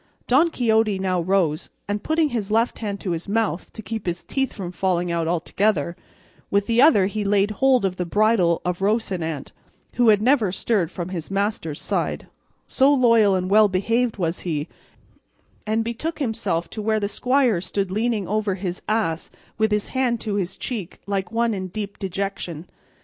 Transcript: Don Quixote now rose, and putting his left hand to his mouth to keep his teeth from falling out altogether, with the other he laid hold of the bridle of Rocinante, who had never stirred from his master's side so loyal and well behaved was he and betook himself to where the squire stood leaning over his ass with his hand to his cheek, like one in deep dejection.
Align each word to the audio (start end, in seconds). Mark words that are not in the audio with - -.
Don 0.25 0.49
Quixote 0.49 0.97
now 0.97 1.21
rose, 1.21 1.69
and 1.87 2.01
putting 2.01 2.29
his 2.29 2.49
left 2.49 2.79
hand 2.79 2.99
to 3.01 3.11
his 3.11 3.29
mouth 3.29 3.71
to 3.73 3.83
keep 3.83 4.07
his 4.07 4.23
teeth 4.23 4.51
from 4.51 4.71
falling 4.71 5.11
out 5.11 5.27
altogether, 5.27 5.95
with 6.49 6.65
the 6.65 6.81
other 6.81 7.05
he 7.05 7.23
laid 7.23 7.51
hold 7.51 7.85
of 7.85 7.97
the 7.97 8.03
bridle 8.05 8.63
of 8.65 8.79
Rocinante, 8.81 9.51
who 9.97 10.09
had 10.09 10.19
never 10.19 10.51
stirred 10.51 10.89
from 10.89 11.09
his 11.09 11.29
master's 11.29 11.79
side 11.79 12.25
so 12.65 12.91
loyal 12.91 13.35
and 13.35 13.47
well 13.51 13.67
behaved 13.67 14.17
was 14.17 14.39
he 14.39 14.67
and 15.67 15.83
betook 15.83 16.17
himself 16.17 16.67
to 16.71 16.81
where 16.81 16.99
the 16.99 17.07
squire 17.07 17.61
stood 17.61 17.91
leaning 17.91 18.27
over 18.27 18.55
his 18.55 18.81
ass 18.89 19.29
with 19.59 19.69
his 19.71 19.89
hand 19.89 20.19
to 20.21 20.33
his 20.33 20.57
cheek, 20.57 20.99
like 21.05 21.31
one 21.31 21.53
in 21.53 21.67
deep 21.67 21.99
dejection. 21.99 22.65